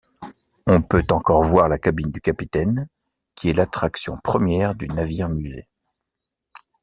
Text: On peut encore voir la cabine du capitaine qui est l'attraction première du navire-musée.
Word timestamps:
On 0.65 0.81
peut 0.81 1.05
encore 1.11 1.43
voir 1.43 1.69
la 1.69 1.77
cabine 1.77 2.09
du 2.09 2.21
capitaine 2.21 2.87
qui 3.35 3.49
est 3.51 3.53
l'attraction 3.53 4.17
première 4.23 4.73
du 4.73 4.87
navire-musée. 4.87 5.67